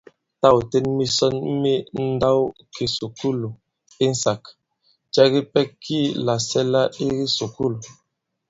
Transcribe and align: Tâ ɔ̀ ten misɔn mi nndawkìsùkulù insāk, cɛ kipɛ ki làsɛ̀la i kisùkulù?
Tâ 0.39 0.47
ɔ̀ 0.57 0.61
ten 0.71 0.85
misɔn 0.97 1.35
mi 1.61 1.73
nndawkìsùkulù 2.03 3.49
insāk, 4.05 4.41
cɛ 5.13 5.23
kipɛ 5.33 5.61
ki 5.83 5.99
làsɛ̀la 6.25 6.81
i 7.03 7.05
kisùkulù? 7.17 7.77